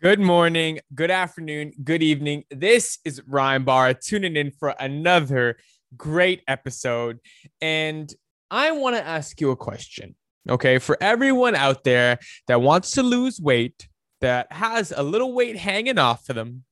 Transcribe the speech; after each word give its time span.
Good 0.00 0.20
morning, 0.20 0.78
good 0.94 1.10
afternoon, 1.10 1.72
good 1.82 2.04
evening. 2.04 2.44
This 2.52 3.00
is 3.04 3.20
Ryan 3.26 3.64
Barr 3.64 3.94
tuning 3.94 4.36
in 4.36 4.52
for 4.52 4.68
another 4.78 5.58
great 5.96 6.42
episode. 6.46 7.18
And 7.60 8.08
I 8.48 8.70
want 8.70 8.94
to 8.94 9.04
ask 9.04 9.40
you 9.40 9.50
a 9.50 9.56
question. 9.56 10.14
Okay. 10.48 10.78
For 10.78 10.96
everyone 11.00 11.56
out 11.56 11.82
there 11.82 12.20
that 12.46 12.62
wants 12.62 12.92
to 12.92 13.02
lose 13.02 13.40
weight, 13.40 13.88
that 14.20 14.52
has 14.52 14.92
a 14.96 15.02
little 15.02 15.32
weight 15.32 15.56
hanging 15.56 15.98
off 15.98 16.28
of 16.28 16.36
them, 16.36 16.62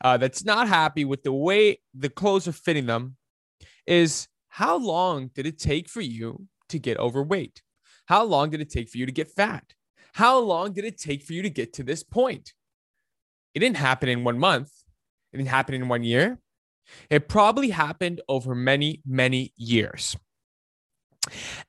uh, 0.00 0.16
that's 0.16 0.44
not 0.44 0.66
happy 0.66 1.04
with 1.04 1.22
the 1.22 1.32
way 1.32 1.78
the 1.96 2.10
clothes 2.10 2.48
are 2.48 2.52
fitting 2.52 2.86
them, 2.86 3.16
is 3.86 4.26
how 4.48 4.76
long 4.78 5.30
did 5.32 5.46
it 5.46 5.60
take 5.60 5.88
for 5.88 6.00
you 6.00 6.48
to 6.70 6.80
get 6.80 6.98
overweight? 6.98 7.62
How 8.06 8.24
long 8.24 8.50
did 8.50 8.60
it 8.60 8.70
take 8.70 8.88
for 8.88 8.98
you 8.98 9.06
to 9.06 9.12
get 9.12 9.30
fat? 9.30 9.62
How 10.14 10.40
long 10.40 10.72
did 10.72 10.84
it 10.84 10.98
take 10.98 11.22
for 11.22 11.34
you 11.34 11.42
to 11.42 11.50
get 11.50 11.72
to 11.74 11.84
this 11.84 12.02
point? 12.02 12.52
It 13.54 13.60
didn't 13.60 13.76
happen 13.76 14.08
in 14.08 14.24
one 14.24 14.38
month. 14.38 14.70
It 15.32 15.38
didn't 15.38 15.48
happen 15.48 15.74
in 15.74 15.88
one 15.88 16.02
year. 16.02 16.38
It 17.08 17.28
probably 17.28 17.70
happened 17.70 18.20
over 18.28 18.54
many, 18.54 19.00
many 19.06 19.52
years. 19.56 20.16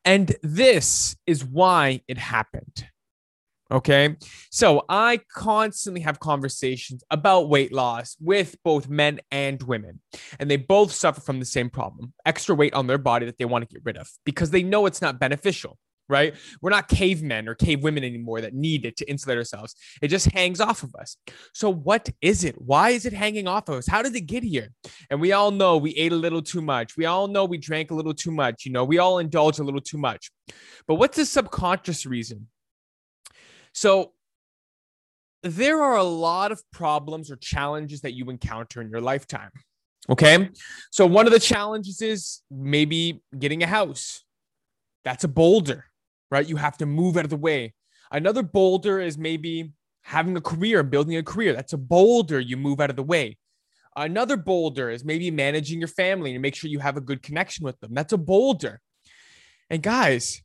And 0.04 0.36
this 0.44 1.16
is 1.26 1.46
why 1.46 2.02
it 2.08 2.18
happened. 2.18 2.88
Okay. 3.72 4.16
So 4.52 4.86
I 4.90 5.22
constantly 5.34 6.02
have 6.02 6.20
conversations 6.20 7.04
about 7.10 7.50
weight 7.50 7.74
loss 7.74 8.16
with 8.20 8.56
both 8.64 8.88
men 8.88 9.20
and 9.32 9.62
women, 9.64 10.02
and 10.40 10.52
they 10.52 10.58
both 10.58 10.92
suffer 10.92 11.20
from 11.20 11.40
the 11.40 11.46
same 11.46 11.72
problem 11.72 12.14
extra 12.26 12.54
weight 12.54 12.76
on 12.76 12.86
their 12.86 13.00
body 13.00 13.26
that 13.26 13.40
they 13.40 13.46
want 13.46 13.68
to 13.68 13.74
get 13.74 13.84
rid 13.84 13.98
of 13.98 14.08
because 14.24 14.52
they 14.52 14.62
know 14.62 14.86
it's 14.86 15.02
not 15.02 15.20
beneficial 15.20 15.80
right? 16.08 16.36
We're 16.62 16.70
not 16.70 16.88
cavemen 16.88 17.48
or 17.48 17.56
cave 17.56 17.84
women 17.84 18.04
anymore 18.04 18.42
that 18.42 18.54
need 18.54 18.86
it 18.86 18.98
to 18.98 19.10
insulate 19.10 19.38
ourselves. 19.38 19.76
It 20.02 20.10
just 20.10 20.32
hangs 20.32 20.60
off 20.62 20.84
of 20.84 20.94
us. 20.96 21.18
So, 21.54 21.70
what 21.70 22.10
is 22.22 22.44
it? 22.44 22.60
Why 22.62 22.92
is 22.92 23.06
it 23.06 23.14
hanging 23.14 23.48
off 23.48 23.70
of 23.70 23.76
us? 23.76 23.88
How 23.88 24.02
did 24.02 24.16
it 24.16 24.22
get 24.22 24.44
here? 24.44 24.70
And 25.10 25.20
we 25.20 25.32
all 25.32 25.52
know 25.52 25.78
we 25.78 25.92
ate 25.92 26.12
a 26.12 26.18
little 26.18 26.42
too 26.42 26.62
much. 26.62 26.98
We 26.98 27.06
all 27.06 27.28
know 27.28 27.46
we 27.46 27.58
drank 27.58 27.92
a 27.92 27.96
little 27.96 28.14
too 28.14 28.32
much. 28.32 28.66
You 28.66 28.72
know, 28.72 28.84
we 28.84 29.00
all 29.00 29.20
indulge 29.20 29.60
a 29.60 29.64
little 29.64 29.82
too 29.82 29.98
much. 29.98 30.32
But 30.88 30.96
what's 30.96 31.18
the 31.18 31.26
subconscious 31.26 32.06
reason? 32.06 32.48
So, 33.74 34.12
there 35.44 35.82
are 35.82 35.98
a 35.98 36.04
lot 36.04 36.52
of 36.52 36.62
problems 36.72 37.32
or 37.32 37.36
challenges 37.36 38.02
that 38.02 38.14
you 38.14 38.30
encounter 38.30 38.82
in 38.82 38.90
your 38.90 39.02
lifetime. 39.02 39.52
Okay. 40.08 40.50
So, 40.92 41.06
one 41.08 41.26
of 41.26 41.34
the 41.34 41.40
challenges 41.40 42.02
is 42.02 42.42
maybe 42.52 43.22
getting 43.38 43.64
a 43.64 43.68
house. 43.68 44.24
That's 45.04 45.24
a 45.24 45.28
boulder 45.28 45.86
right? 46.36 46.50
You 46.50 46.58
have 46.58 46.78
to 46.78 46.86
move 46.86 47.18
out 47.18 47.24
of 47.24 47.30
the 47.30 47.38
way. 47.38 47.74
Another 48.12 48.44
boulder 48.44 49.00
is 49.00 49.18
maybe 49.18 49.72
having 50.04 50.36
a 50.36 50.42
career, 50.42 50.84
building 50.84 51.16
a 51.18 51.24
career. 51.24 51.54
That's 51.54 51.74
a 51.74 51.78
boulder 51.78 52.40
you 52.40 52.58
move 52.58 52.80
out 52.80 52.90
of 52.90 52.96
the 52.96 53.04
way. 53.04 53.38
Another 53.96 54.36
boulder 54.36 54.90
is 54.90 55.06
maybe 55.06 55.32
managing 55.32 55.80
your 55.80 55.88
family 55.88 56.34
and 56.34 56.42
make 56.42 56.54
sure 56.54 56.70
you 56.70 56.80
have 56.80 56.98
a 56.98 57.02
good 57.02 57.24
connection 57.24 57.64
with 57.64 57.80
them. 57.80 57.94
That's 57.94 58.12
a 58.14 58.18
boulder. 58.18 58.82
And 59.70 59.82
guys 59.82 60.42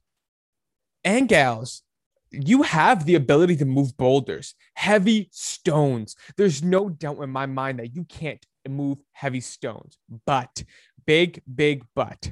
and 1.04 1.28
gals, 1.28 1.82
you 2.30 2.62
have 2.62 3.04
the 3.04 3.16
ability 3.16 3.56
to 3.56 3.64
move 3.64 3.96
boulders, 3.96 4.54
heavy 4.74 5.28
stones. 5.32 6.14
There's 6.36 6.62
no 6.62 6.88
doubt 6.88 7.18
in 7.18 7.30
my 7.30 7.46
mind 7.46 7.80
that 7.80 7.94
you 7.96 8.04
can't 8.04 8.44
move 8.68 8.98
heavy 9.12 9.40
stones, 9.40 9.98
but 10.26 10.62
big, 11.04 11.42
big 11.52 11.84
but. 11.96 12.30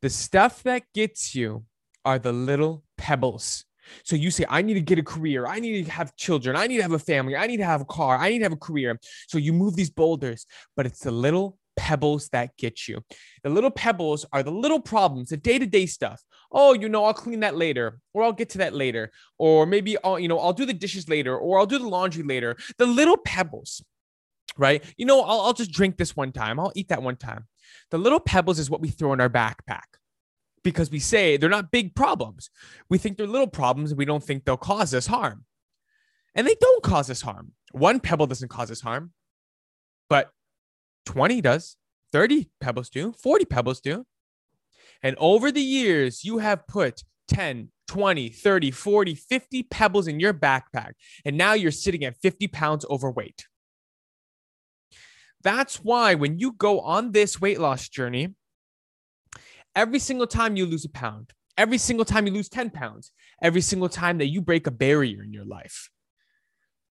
The 0.00 0.08
stuff 0.10 0.62
that 0.62 0.84
gets 0.94 1.34
you 1.34 1.64
are 2.04 2.18
the 2.18 2.32
little 2.32 2.84
pebbles. 2.96 3.64
So 4.04 4.16
you 4.16 4.30
say, 4.30 4.44
I 4.48 4.62
need 4.62 4.74
to 4.74 4.80
get 4.80 4.98
a 4.98 5.02
career. 5.02 5.46
I 5.46 5.58
need 5.58 5.84
to 5.84 5.90
have 5.90 6.16
children. 6.16 6.56
I 6.56 6.66
need 6.66 6.76
to 6.76 6.82
have 6.82 6.92
a 6.92 6.98
family. 6.98 7.36
I 7.36 7.46
need 7.46 7.58
to 7.58 7.64
have 7.64 7.80
a 7.80 7.86
car. 7.86 8.16
I 8.16 8.30
need 8.30 8.38
to 8.38 8.44
have 8.44 8.52
a 8.52 8.56
career. 8.56 8.98
So 9.28 9.38
you 9.38 9.52
move 9.52 9.76
these 9.76 9.90
boulders, 9.90 10.46
but 10.76 10.86
it's 10.86 11.00
the 11.00 11.10
little 11.10 11.58
pebbles 11.76 12.28
that 12.30 12.56
get 12.56 12.86
you. 12.86 13.02
The 13.42 13.50
little 13.50 13.70
pebbles 13.70 14.26
are 14.32 14.42
the 14.42 14.50
little 14.50 14.80
problems, 14.80 15.30
the 15.30 15.36
day 15.36 15.58
to 15.58 15.66
day 15.66 15.86
stuff. 15.86 16.22
Oh, 16.50 16.74
you 16.74 16.88
know, 16.88 17.04
I'll 17.04 17.14
clean 17.14 17.40
that 17.40 17.56
later, 17.56 17.98
or 18.12 18.24
I'll 18.24 18.32
get 18.32 18.50
to 18.50 18.58
that 18.58 18.74
later, 18.74 19.10
or 19.38 19.64
maybe 19.64 19.96
I'll, 20.04 20.18
you 20.18 20.28
know, 20.28 20.38
I'll 20.38 20.52
do 20.52 20.66
the 20.66 20.74
dishes 20.74 21.08
later, 21.08 21.36
or 21.36 21.58
I'll 21.58 21.66
do 21.66 21.78
the 21.78 21.88
laundry 21.88 22.22
later. 22.22 22.56
The 22.76 22.86
little 22.86 23.16
pebbles, 23.16 23.82
right? 24.58 24.84
You 24.98 25.06
know, 25.06 25.22
I'll, 25.22 25.40
I'll 25.40 25.54
just 25.54 25.72
drink 25.72 25.96
this 25.96 26.14
one 26.14 26.30
time. 26.30 26.60
I'll 26.60 26.72
eat 26.76 26.88
that 26.88 27.02
one 27.02 27.16
time. 27.16 27.46
The 27.90 27.98
little 27.98 28.20
pebbles 28.20 28.58
is 28.58 28.68
what 28.68 28.82
we 28.82 28.88
throw 28.88 29.14
in 29.14 29.20
our 29.20 29.30
backpack 29.30 29.80
because 30.62 30.90
we 30.90 30.98
say 30.98 31.36
they're 31.36 31.50
not 31.50 31.70
big 31.70 31.94
problems. 31.94 32.50
We 32.88 32.98
think 32.98 33.16
they're 33.16 33.26
little 33.26 33.48
problems 33.48 33.94
we 33.94 34.04
don't 34.04 34.22
think 34.22 34.44
they'll 34.44 34.56
cause 34.56 34.94
us 34.94 35.06
harm. 35.06 35.44
And 36.34 36.46
they 36.46 36.56
don't 36.60 36.82
cause 36.82 37.10
us 37.10 37.20
harm. 37.20 37.52
One 37.72 38.00
pebble 38.00 38.26
doesn't 38.26 38.48
cause 38.48 38.70
us 38.70 38.80
harm, 38.80 39.12
but 40.08 40.30
20 41.06 41.40
does, 41.40 41.76
30 42.12 42.50
pebbles 42.60 42.90
do, 42.90 43.12
40 43.12 43.44
pebbles 43.46 43.80
do. 43.80 44.06
And 45.02 45.16
over 45.18 45.50
the 45.50 45.62
years, 45.62 46.24
you 46.24 46.38
have 46.38 46.66
put 46.66 47.02
10, 47.28 47.70
20, 47.88 48.28
30, 48.28 48.70
40, 48.70 49.14
50 49.14 49.62
pebbles 49.64 50.06
in 50.06 50.20
your 50.20 50.32
backpack. 50.32 50.92
And 51.24 51.36
now 51.36 51.54
you're 51.54 51.70
sitting 51.70 52.04
at 52.04 52.16
50 52.18 52.48
pounds 52.48 52.86
overweight. 52.88 53.46
That's 55.42 55.76
why 55.76 56.14
when 56.14 56.38
you 56.38 56.52
go 56.52 56.80
on 56.80 57.12
this 57.12 57.40
weight 57.40 57.58
loss 57.58 57.88
journey, 57.88 58.34
every 59.74 59.98
single 59.98 60.26
time 60.26 60.56
you 60.56 60.66
lose 60.66 60.84
a 60.84 60.90
pound, 60.90 61.32
every 61.56 61.78
single 61.78 62.04
time 62.04 62.26
you 62.26 62.32
lose 62.32 62.48
10 62.48 62.70
pounds, 62.70 63.12
every 63.42 63.60
single 63.60 63.88
time 63.88 64.18
that 64.18 64.26
you 64.26 64.40
break 64.40 64.66
a 64.66 64.70
barrier 64.70 65.22
in 65.22 65.32
your 65.32 65.44
life, 65.44 65.90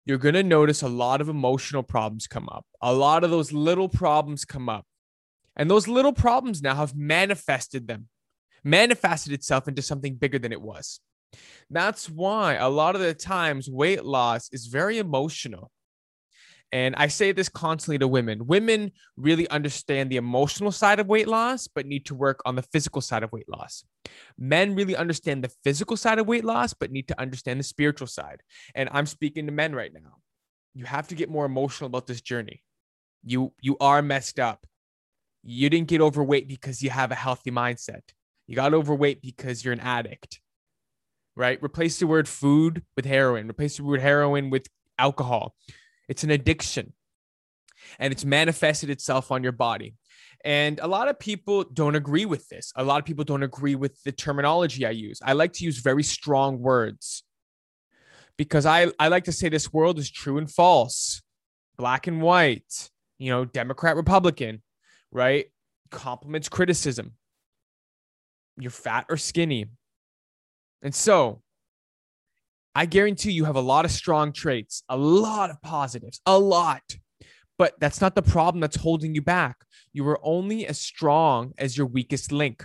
you're 0.05 0.19
going 0.19 0.35
to 0.35 0.43
notice 0.43 0.83
a 0.83 0.89
lot 0.89 1.21
of 1.21 1.29
emotional 1.29 1.83
problems 1.83 2.27
come 2.27 2.49
up. 2.49 2.65
A 2.81 2.95
lot 2.95 3.25
of 3.25 3.31
those 3.31 3.53
little 3.53 3.89
problems 3.89 4.45
come 4.45 4.69
up. 4.69 4.87
And 5.55 5.71
those 5.71 5.89
little 5.89 6.13
problems 6.13 6.63
now 6.63 6.77
have 6.77 6.97
manifested 6.97 7.89
them, 7.89 8.09
manifested 8.65 9.33
itself 9.33 9.69
into 9.69 9.83
something 9.83 10.15
bigger 10.15 10.39
than 10.39 10.53
it 10.53 10.63
was. 10.63 11.01
That's 11.69 12.09
why 12.09 12.55
a 12.55 12.69
lot 12.69 12.95
of 12.95 13.01
the 13.03 13.13
times 13.13 13.69
weight 13.69 14.05
loss 14.05 14.49
is 14.53 14.67
very 14.67 14.99
emotional. 14.99 15.71
And 16.71 16.95
I 16.97 17.09
say 17.09 17.33
this 17.33 17.49
constantly 17.49 17.99
to 17.99 18.09
women. 18.09 18.47
Women 18.47 18.93
really 19.17 19.49
understand 19.49 20.11
the 20.11 20.17
emotional 20.17 20.71
side 20.71 21.01
of 21.01 21.07
weight 21.07 21.27
loss, 21.27 21.67
but 21.67 21.87
need 21.87 22.05
to 22.07 22.15
work 22.15 22.41
on 22.45 22.57
the 22.57 22.63
physical 22.63 23.01
side 23.01 23.23
of 23.23 23.33
weight 23.33 23.49
loss. 23.49 23.85
Men 24.37 24.75
really 24.75 24.95
understand 24.95 25.43
the 25.43 25.53
physical 25.65 25.97
side 25.97 26.19
of 26.19 26.27
weight 26.27 26.45
loss, 26.45 26.75
but 26.75 26.91
need 26.91 27.09
to 27.09 27.19
understand 27.19 27.59
the 27.59 27.65
spiritual 27.65 28.07
side. 28.07 28.43
And 28.75 28.89
I'm 28.93 29.07
speaking 29.07 29.47
to 29.47 29.53
men 29.53 29.75
right 29.75 29.93
now. 29.93 30.19
You 30.75 30.85
have 30.85 31.09
to 31.09 31.15
get 31.15 31.31
more 31.31 31.47
emotional 31.47 31.89
about 31.89 32.07
this 32.07 32.21
journey. 32.21 32.63
You 33.25 33.53
you 33.61 33.77
are 33.81 34.03
messed 34.03 34.39
up. 34.39 34.67
You 35.43 35.71
didn't 35.71 35.89
get 35.89 36.03
overweight 36.03 36.49
because 36.49 36.83
you 36.83 36.91
have 36.91 37.11
a 37.11 37.17
healthy 37.17 37.51
mindset. 37.51 38.03
You 38.47 38.57
got 38.57 38.75
overweight 38.75 39.23
because 39.23 39.65
you're 39.65 39.73
an 39.73 39.81
addict. 39.81 40.41
Right? 41.35 41.63
Replace 41.63 41.99
the 41.99 42.07
word 42.07 42.29
food 42.29 42.83
with 42.95 43.07
heroin. 43.07 43.49
Replace 43.49 43.79
the 43.79 43.85
word 43.85 44.01
heroin 44.01 44.51
with 44.51 44.67
alcohol 44.99 45.55
it's 46.09 46.25
an 46.25 46.31
addiction 46.31 46.93
and 47.99 48.13
it's 48.13 48.25
manifested 48.25 48.91
itself 48.91 49.31
on 49.31 49.43
your 49.43 49.53
body. 49.53 49.95
And 50.45 50.79
a 50.81 50.87
lot 50.87 51.09
of 51.09 51.19
people 51.19 51.65
don't 51.65 51.97
agree 51.97 52.25
with 52.25 52.49
this. 52.49 52.73
A 52.77 52.85
lot 52.85 52.99
of 52.99 53.05
people 53.05 53.25
don't 53.25 53.43
agree 53.43 53.75
with 53.75 54.03
the 54.05 54.13
terminology 54.13 54.87
I 54.87 54.91
use. 54.91 55.21
I 55.25 55.33
like 55.33 55.53
to 55.55 55.65
use 55.65 55.79
very 55.79 56.03
strong 56.03 56.61
words 56.61 57.25
because 58.37 58.65
I, 58.65 58.93
I 58.99 59.09
like 59.09 59.25
to 59.25 59.33
say 59.33 59.49
this 59.49 59.73
world 59.73 59.99
is 59.99 60.11
true 60.11 60.39
and 60.39 60.51
false, 60.51 61.23
black 61.77 62.07
and 62.07 62.23
white, 62.23 62.91
you 63.19 63.31
know, 63.31 63.45
Democrat, 63.45 63.97
Republican, 63.97 64.63
right? 65.11 65.47
Compliments 65.91 66.49
criticism. 66.49 67.13
You're 68.59 68.71
fat 68.71 69.07
or 69.09 69.17
skinny. 69.17 69.67
And 70.83 70.95
so 70.95 71.43
I 72.79 72.87
guarantee 72.87 73.33
you 73.33 73.45
have 73.45 73.57
a 73.57 73.61
lot 73.61 73.85
of 73.85 73.91
strong 73.91 74.33
traits, 74.33 74.85
a 74.89 74.97
lot 74.97 75.51
of 75.51 75.61
positives, 75.63 76.21
a 76.25 76.39
lot. 76.39 76.85
But 77.59 77.75
that's 77.81 78.01
not 78.01 78.15
the 78.15 78.23
problem 78.23 78.61
that's 78.61 78.77
holding 78.77 79.17
you 79.17 79.21
back. 79.21 79.65
You 79.93 80.07
are 80.07 80.21
only 80.23 80.65
as 80.65 80.81
strong 80.81 81.55
as 81.59 81.77
your 81.77 81.89
weakest 81.89 82.31
link. 82.31 82.65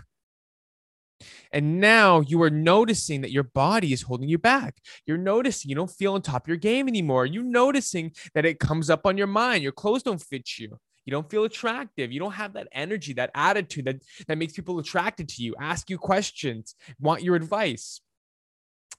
And 1.51 1.81
now 1.81 2.19
you 2.19 2.43
are 2.43 2.51
noticing 2.51 3.21
that 3.21 3.31
your 3.31 3.41
body 3.41 3.91
is 3.91 4.03
holding 4.03 4.29
you 4.29 4.37
back. 4.37 4.77
You're 5.07 5.17
noticing 5.17 5.69
you 5.69 5.75
don't 5.75 5.89
feel 5.89 6.13
on 6.13 6.21
top 6.21 6.43
of 6.43 6.47
your 6.47 6.57
game 6.57 6.87
anymore. 6.87 7.25
You're 7.25 7.41
noticing 7.41 8.11
that 8.35 8.45
it 8.45 8.59
comes 8.59 8.91
up 8.91 9.07
on 9.07 9.17
your 9.17 9.25
mind. 9.25 9.63
Your 9.63 9.71
clothes 9.71 10.03
don't 10.03 10.21
fit 10.21 10.59
you. 10.59 10.77
You 11.05 11.11
don't 11.11 11.27
feel 11.27 11.43
attractive. 11.43 12.11
You 12.11 12.19
don't 12.19 12.33
have 12.33 12.53
that 12.53 12.67
energy, 12.71 13.13
that 13.13 13.31
attitude 13.33 13.85
that, 13.85 13.95
that 14.27 14.37
makes 14.37 14.53
people 14.53 14.77
attracted 14.77 15.27
to 15.29 15.41
you, 15.41 15.55
ask 15.59 15.89
you 15.89 15.97
questions, 15.97 16.75
want 16.99 17.23
your 17.23 17.35
advice. 17.35 17.99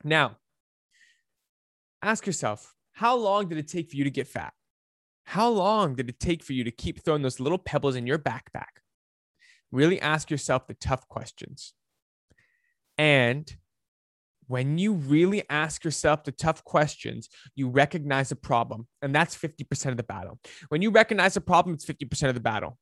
Now, 0.03 0.39
ask 2.05 2.27
yourself 2.27 2.75
how 2.93 3.17
long 3.17 3.49
did 3.49 3.59
it 3.59 3.69
take 3.69 3.91
for 3.91 3.97
you 3.97 4.05
to 4.05 4.11
get 4.11 4.29
fat? 4.29 4.53
How 5.25 5.49
long 5.49 5.95
did 5.95 6.09
it 6.09 6.21
take 6.21 6.45
for 6.45 6.53
you 6.53 6.65
to 6.65 6.71
keep 6.71 7.03
throwing 7.03 7.23
those 7.23 7.41
little 7.41 7.59
pebbles 7.59 7.97
in 7.97 8.07
your 8.07 8.19
backpack? 8.19 8.83
Really 9.73 10.01
ask 10.01 10.31
yourself 10.31 10.67
the 10.67 10.75
tough 10.75 11.09
questions. 11.09 11.73
And 12.97 13.53
when 14.47 14.79
you 14.79 14.93
really 14.93 15.43
ask 15.49 15.85
yourself 15.85 16.25
the 16.25 16.33
tough 16.33 16.63
questions, 16.65 17.29
you 17.57 17.69
recognize 17.69 18.31
a 18.31 18.37
problem, 18.37 18.87
and 19.01 19.15
that's 19.15 19.35
50% 19.35 19.87
of 19.87 19.97
the 19.97 20.03
battle. 20.03 20.39
When 20.69 20.83
you 20.83 20.91
recognize 20.91 21.37
a 21.37 21.41
problem, 21.41 21.75
it's 21.75 21.87
50% 21.87 22.29
of 22.29 22.35
the 22.35 22.41
battle. 22.41 22.79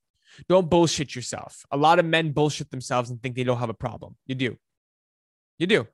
Don't 0.48 0.68
bullshit 0.68 1.14
yourself. 1.14 1.64
A 1.70 1.76
lot 1.76 1.98
of 1.98 2.04
men 2.04 2.32
bullshit 2.32 2.70
themselves 2.70 3.10
and 3.10 3.22
think 3.22 3.36
they 3.36 3.44
don't 3.44 3.58
have 3.58 3.70
a 3.70 3.74
problem. 3.74 4.16
You 4.26 4.34
do. 4.34 4.58
You 5.58 5.66
do. 5.66 5.86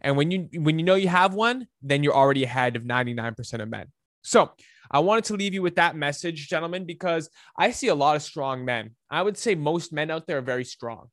And 0.00 0.16
when 0.16 0.30
you 0.30 0.48
when 0.60 0.78
you 0.78 0.84
know 0.84 0.94
you 0.94 1.08
have 1.08 1.34
one, 1.34 1.66
then 1.82 2.02
you're 2.02 2.14
already 2.14 2.44
ahead 2.44 2.76
of 2.76 2.82
99% 2.82 3.60
of 3.60 3.68
men. 3.68 3.86
So, 4.22 4.52
I 4.90 5.00
wanted 5.00 5.24
to 5.24 5.34
leave 5.34 5.54
you 5.54 5.62
with 5.62 5.76
that 5.76 5.96
message, 5.96 6.48
gentlemen, 6.48 6.84
because 6.84 7.30
I 7.58 7.70
see 7.70 7.88
a 7.88 7.94
lot 7.94 8.16
of 8.16 8.22
strong 8.22 8.64
men. 8.64 8.94
I 9.10 9.22
would 9.22 9.36
say 9.36 9.54
most 9.54 9.92
men 9.92 10.10
out 10.10 10.26
there 10.26 10.38
are 10.38 10.42
very 10.42 10.64
strong 10.64 11.08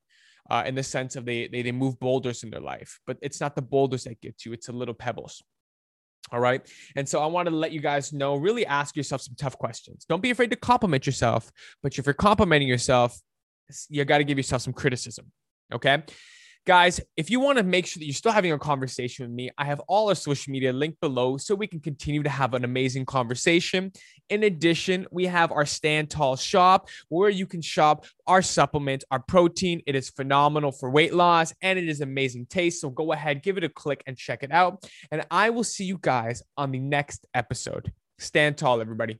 uh, 0.50 0.64
in 0.66 0.76
the 0.76 0.84
sense 0.84 1.16
of 1.16 1.26
they, 1.26 1.48
they 1.48 1.62
they 1.62 1.72
move 1.72 2.00
boulders 2.00 2.44
in 2.44 2.50
their 2.50 2.62
life, 2.62 3.00
but 3.08 3.18
it's 3.22 3.40
not 3.40 3.56
the 3.56 3.62
boulders 3.62 4.04
that 4.06 4.22
get 4.22 4.46
you; 4.46 4.54
it's 4.54 4.68
the 4.68 4.74
little 4.74 4.94
pebbles. 4.94 5.42
All 6.32 6.40
right. 6.40 6.62
And 6.96 7.08
so 7.08 7.22
I 7.22 7.26
wanted 7.26 7.50
to 7.52 7.58
let 7.58 7.72
you 7.72 7.82
guys 7.82 8.14
know 8.14 8.36
really 8.36 8.66
ask 8.66 8.96
yourself 8.96 9.22
some 9.22 9.36
tough 9.38 9.58
questions. 9.58 10.06
Don't 10.08 10.22
be 10.22 10.30
afraid 10.30 10.52
to 10.52 10.56
compliment 10.56 11.06
yourself, 11.06 11.52
but 11.82 11.98
if 11.98 12.06
you're 12.06 12.14
complimenting 12.14 12.68
yourself, 12.68 13.20
you 13.90 14.06
got 14.06 14.20
to 14.20 14.24
give 14.24 14.38
yourself 14.38 14.62
some 14.62 14.74
criticism. 14.74 15.32
Okay. 15.74 16.04
Guys, 16.68 17.02
if 17.18 17.32
you 17.32 17.40
want 17.40 17.58
to 17.58 17.64
make 17.64 17.88
sure 17.88 18.00
that 18.00 18.06
you're 18.06 18.14
still 18.14 18.32
having 18.32 18.52
a 18.52 18.60
conversation 18.60 19.26
with 19.26 19.34
me, 19.34 19.50
I 19.58 19.66
have 19.66 19.80
all 19.88 20.10
our 20.10 20.16
social 20.16 20.52
media 20.52 20.72
linked 20.72 21.02
below 21.02 21.38
so 21.38 21.56
we 21.56 21.66
can 21.66 21.80
continue 21.80 22.22
to 22.22 22.30
have 22.30 22.54
an 22.54 22.64
amazing 22.64 23.08
conversation. 23.08 23.92
In 24.30 24.44
addition, 24.44 25.08
we 25.10 25.26
have 25.26 25.52
our 25.52 25.66
Stand 25.66 26.12
Tall 26.12 26.36
shop 26.36 26.88
where 27.10 27.32
you 27.32 27.48
can 27.48 27.64
shop 27.64 28.06
our 28.28 28.44
supplement, 28.44 29.04
our 29.10 29.18
protein. 29.20 29.82
It 29.88 29.96
is 29.96 30.12
phenomenal 30.12 30.72
for 30.72 30.92
weight 30.92 31.16
loss 31.16 31.52
and 31.64 31.80
it 31.80 31.90
is 31.90 32.02
amazing 32.02 32.46
taste. 32.46 32.80
So 32.80 32.92
go 32.92 33.12
ahead, 33.12 33.42
give 33.42 33.58
it 33.58 33.64
a 33.64 33.70
click 33.70 34.04
and 34.06 34.16
check 34.16 34.44
it 34.44 34.52
out. 34.52 34.86
And 35.10 35.26
I 35.32 35.50
will 35.50 35.64
see 35.64 35.86
you 35.86 35.98
guys 36.00 36.44
on 36.58 36.72
the 36.72 36.80
next 36.80 37.26
episode. 37.34 37.92
Stand 38.20 38.60
tall, 38.60 38.82
everybody. 38.82 39.20